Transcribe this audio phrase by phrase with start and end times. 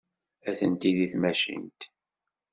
[0.49, 1.81] Atenti deg tmacint.